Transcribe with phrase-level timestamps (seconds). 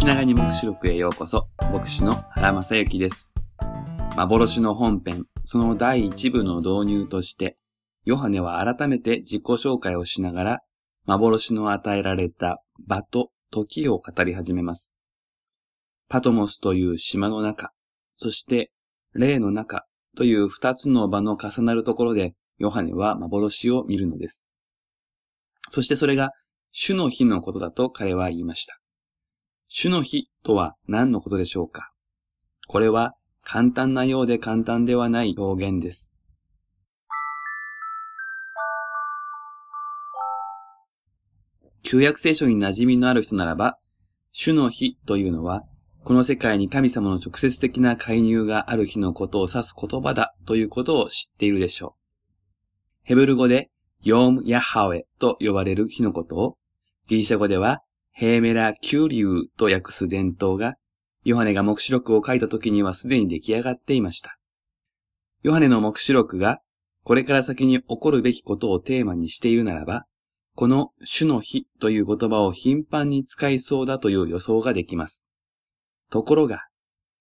[0.00, 3.34] 気長に目視録へようこそ、牧師の原正幸です。
[4.16, 7.58] 幻の本編、その第一部の導入として、
[8.06, 10.60] ヨハネは改めて自己紹介をしながら、
[11.04, 14.94] 幻の与えられた場と時を語り始めます。
[16.08, 17.70] パトモスという島の中、
[18.16, 18.72] そして
[19.12, 19.84] 霊の中
[20.16, 24.48] という二つの場の重なるところで、ヨハネは幻を見るのです。
[25.68, 26.30] そしてそれが
[26.72, 28.79] 主の日のことだと彼は言いました。
[29.72, 31.92] 主の日とは何のことでしょうか？
[32.66, 36.12] これは簡単なようで簡単ではない表現です。
[41.84, 43.78] 旧約聖書に馴染みのある人ならば、
[44.32, 45.62] 主の日というのは、
[46.02, 52.00] この世界に神様の直接的な介入がある日のことを指す言葉だということを知っているでしょう。
[53.04, 53.70] ヘブル語で、
[54.02, 56.56] ヨーム・ヤハウェと呼ばれる日のことを、
[57.06, 60.76] ギリシャ語では、ヘーメラ・キュリューと訳す伝統が、
[61.24, 64.38] ヨハネが目視録を書いた時にはすでに出来上がっていました。
[65.42, 66.60] ヨハネの目視録が、
[67.02, 70.06] これから先に起こるべきことをテーマにしているならば、
[70.54, 75.24] この主の日という言葉を頻繁に使いそうだという予想ができます。
[76.10, 76.66] ところが、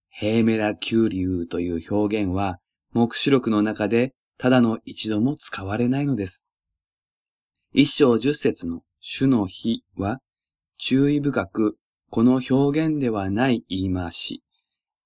[0.09, 2.59] ヘーメラ・キュリューという表現は、
[2.91, 6.47] 目視録の中でただの一度も使われないのです。
[7.71, 10.21] 一章十節の主の日は、
[10.81, 11.75] 注意深く、
[12.09, 12.53] この表
[12.87, 14.43] 現ではない言い回し、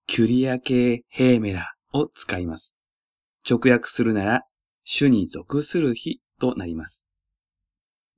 [0.06, 2.78] キュリア系ヘーメラを使います。
[3.50, 4.44] 直訳するなら、
[4.84, 7.08] 主に属する日となります。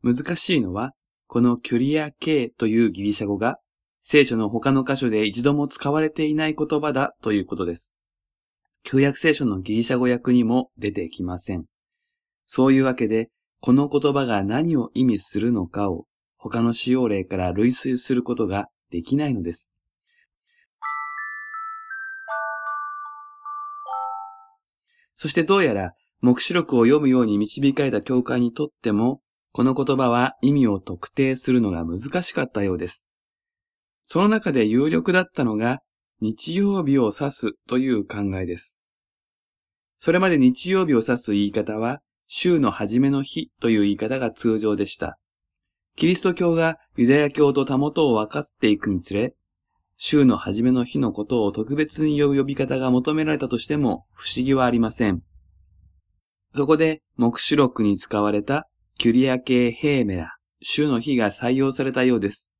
[0.03, 0.91] 難しいのは、
[1.27, 3.57] このキュリア系というギリシャ語が、
[4.01, 7.95] 聖書の他の箇所で一度も使われていない言葉だということです。
[8.83, 11.63] 旧約聖書のギリシャ語訳にも出てきません。
[12.45, 13.29] そういうわけで、
[13.61, 16.05] この言葉が何を意味するのかを
[16.37, 19.73] 他の使用例から類推することができないのです。
[25.13, 29.21] そしてどうやら、目視録を読むように導かれた教会にとっても、
[29.51, 33.07] この言葉は意味を特定するのが難しかったようです。
[34.03, 35.79] その中で有力だったのが、
[36.21, 38.79] 日曜日を指すという考えです。
[39.97, 45.17] それまで日曜日を指す言い方は、週の初めの日という言い方が通常でした。
[45.95, 49.33] キリスト教がユダヤ教とたもとを分かっていくにつれ、
[49.97, 55.21] 週の初めの日のことを特別に呼ぶ呼び方が求められたとしても不思議はありません。
[56.53, 58.67] そこで、目視録に使われた
[58.97, 62.51] キュリア系ヘーメラ、週の日が採用されたようです。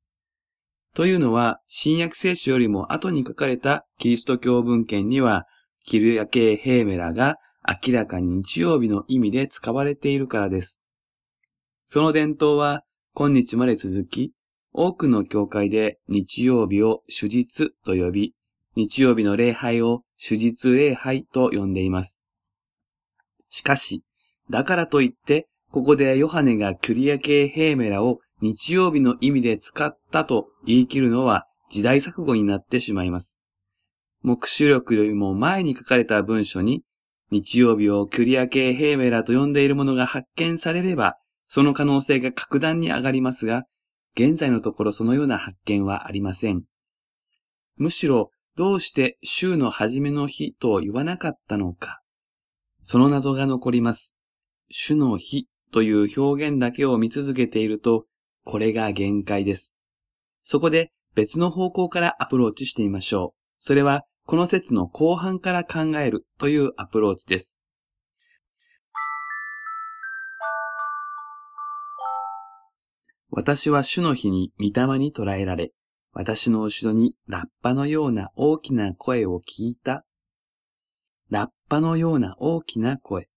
[0.93, 5.45] というのは、新約聖書よりも後に書かれたキリスト教文献には、
[5.85, 7.35] キュリア系ヘーメラが
[7.85, 10.85] 明らかに日曜日の意味で使われているからです。
[11.85, 12.84] その伝統は
[13.17, 14.33] 今日まで続き、
[14.73, 18.33] 多くの教会で日曜日を主日と呼び、
[18.75, 22.21] 日曜日の礼拝を主日礼拝と呼んでいます。
[23.49, 24.03] しかし、
[24.49, 33.39] だからといって、ここでヨハネがキュリア系ヘーメラを日曜日の意味で使ったと言い切るのは時代錯誤になってしまいます。
[34.23, 36.83] 目視録よりも前に書かれた文書に、
[37.31, 41.15] 日曜日をキュリア系ヘーメラと呼んでいるものが発見されれば、
[41.47, 43.65] その可能性が格段に上がりますが、
[44.15, 46.63] 現在のところそのような発見はありません。
[47.77, 52.01] むしろ、どうして週の初めの日と言わなかったのか。
[52.81, 54.15] その謎が残ります。
[54.69, 58.05] 主の日という表現だけを見続けていると、
[58.45, 59.75] これが限界です。
[60.41, 63.39] そこで別の方向からアプローチしてみましょう。
[63.57, 67.61] それは、この説の後半から考えるというアプローチです。
[73.29, 75.71] 私は主の日に御霊に捉えられ、
[76.13, 80.05] 私の後ろにラッパのような大きな声を聞いた。
[81.29, 83.27] ラッパのような大きな声。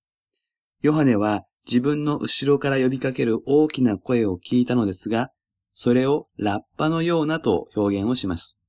[0.81, 5.31] ヨハネは自分の後ろから呼びかける大きな声を聞いたのですが、
[5.75, 8.61] それをラッパのようなと表現をします。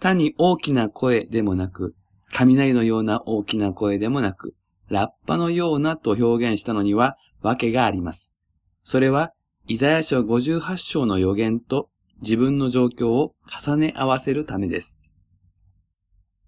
[0.00, 1.94] 単に大きな声でもなく、
[2.32, 4.54] 雷のような大きな声でもなく、
[4.88, 8.34] ラッパのようなと表現したのには訳があります。
[8.82, 9.32] それは、
[9.70, 11.90] イザヤ書58章の予言と
[12.22, 15.00] 自分の状況を重ね合わせるためです。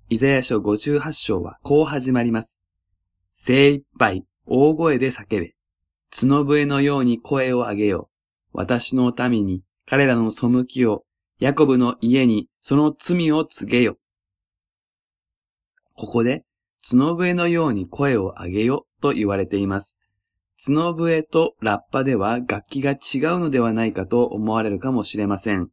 [0.08, 2.64] イザヤ書58章はこう始まります。
[3.36, 5.54] 精一杯大声で叫べ。
[6.10, 8.10] 角笛のように声を上げよ
[8.52, 8.58] う。
[8.58, 11.04] 私の民に彼らの背きを、
[11.38, 13.98] ヤコブの家にその罪を告げよ。
[15.94, 16.44] ここで、
[16.82, 20.01] 角笛のように声を上げよと言われています。
[20.56, 25.70] 角笛とラッパでは楽器が違うのではないかと思われるかもしれません。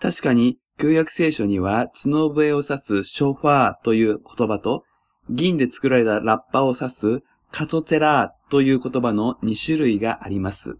[0.00, 4.84] 確かに旧約聖書には角笛を指すショファーという言葉と、
[5.30, 10.76] 銀で作られたラッパを指すカトテラーという言葉の2種類があります。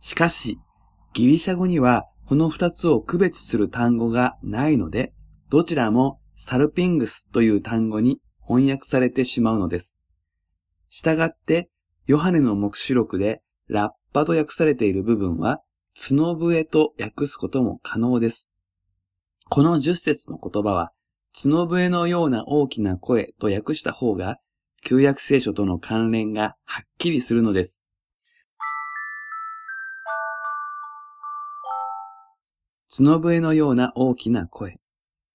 [0.00, 0.58] しかし、
[1.14, 5.14] ギリシャ語にはこの2つを区別する単語がないので、
[5.48, 9.96] どちらもサルピングスという単語に翻訳されてしまうのです。
[10.90, 11.70] したがって、
[12.06, 15.60] ヨハネの目視録でラッパと訳されている部分は、
[15.96, 18.48] 角笛と訳すことも可能です。
[19.50, 20.92] この十節の言葉は、
[21.34, 24.38] 角笛のような大きな声と訳した方が、
[24.84, 27.82] 旧約聖書との関連がはっきりするのです。
[32.96, 34.78] 角笛のような大きな声。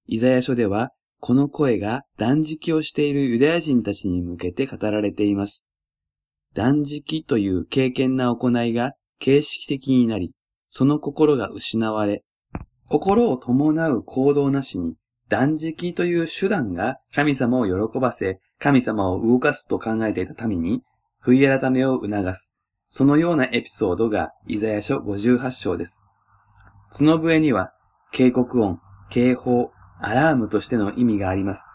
[0.08, 5.68] イザヤ書では、この声が断食をしているユダヤ人たちに向けて語られています。
[6.54, 10.34] 断食という経験な行いが形式的になり、
[10.70, 12.24] その心が失われ、
[12.88, 14.96] 心を伴う行動なしに
[15.30, 20.82] 断食という手段が神様を喜ばせ、神様を動かすと考えていた民に、
[21.24, 22.58] 悔い改めを促す。
[22.90, 26.06] そのようなエピソードがイザヤ書58章です。
[26.92, 27.72] 角笛には
[28.12, 29.72] 警告音、警報、
[30.02, 31.72] アラームとしての意味があります。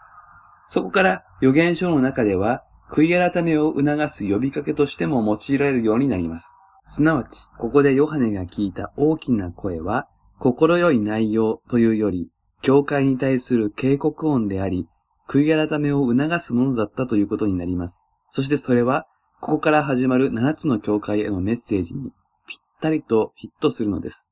[0.67, 6.57] そこから予言書の中では悔い改めを促す呼びかけとしても用いられるようになります。
[6.83, 10.07] すなわち、ここでヨハネが聞いた大きな声は、
[10.39, 12.29] 心よい内容というより、
[12.61, 14.87] 教会に対する警告音であり、
[15.27, 18.07] 悔い改めを促すものだったということになります。
[18.29, 19.05] そしてそれは、
[19.41, 22.11] ここから始まる7つの教会へのメッセージに
[22.47, 24.31] ぴったりとフィットするのです。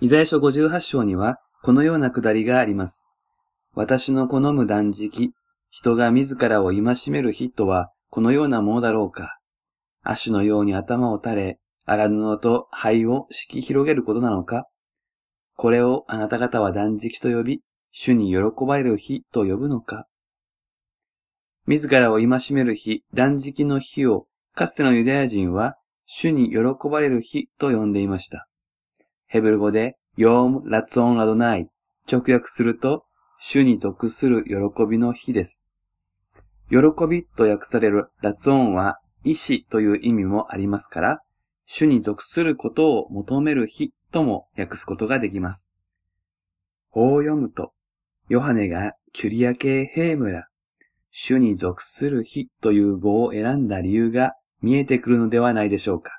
[0.00, 3.08] イザヤ書58章には、このようなくだりがあります。
[3.74, 5.32] 私の好む断食、
[5.72, 9.38] 人が自らを戒める日とは、このようなものだろうか。
[10.02, 14.68] 足のように頭を垂れ、荒布と灰を敷き広げることなのか
[15.56, 20.06] これをあなた方は断食と呼び、主に喜ばれる日と呼ぶのか
[21.66, 26.58] 自らを戒める日、断食の日を、かつてのユダヤ人は、主に喜
[26.90, 28.46] ばれる日と呼んでいました。
[29.26, 31.70] ヘブル語で、יום רצון לאדני、
[32.06, 33.06] 直訳すると、
[33.44, 35.64] 主に属する喜びの日です。
[36.70, 36.76] 喜
[37.10, 41.20] びと訳されるרצוןは意志という意味もありますから、
[41.66, 45.68] 主に属することを求める日とも訳すことができます。
[46.90, 47.72] こう読むと、
[48.28, 50.46] ヨハネがκυριακῇ ἡμέρᾳ、
[51.10, 56.12] 主に属する日という語を選んだ理由が見えてくるのではないでしょうか。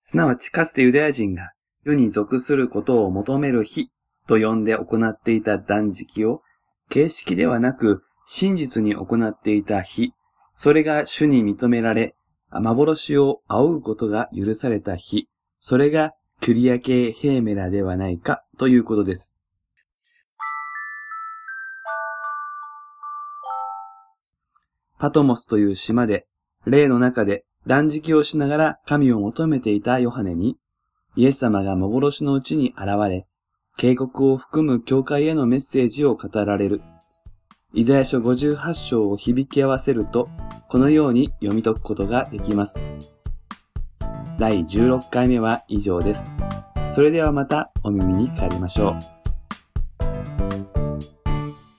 [0.00, 1.52] すなわちかつてユダヤ人が
[1.84, 3.92] 世に属することを求める日
[4.26, 6.42] と呼んで行っていた断食を、
[6.88, 10.12] 形式ではなく真実に行っていた日、
[10.54, 12.14] それが主に認められ、
[12.50, 15.28] 幻を仰ぐことが許された日、
[15.58, 19.38] それがクリア系ヘーメラではないかということです。
[24.98, 26.26] パトモスという島で、
[26.66, 30.56] 霊の中で断食をしながら神を求めていたヨハネに、
[31.16, 33.26] イエス様が幻のうちに現れ、
[33.76, 36.82] 警告を含む教会へのメッセージを語られる。
[37.74, 40.28] イザヤ書58章を響き合わせると、
[40.68, 42.86] このように読み解くことができます。
[44.38, 46.34] 第16回目は以上です。
[46.90, 49.21] それではまたお耳にかかりましょう。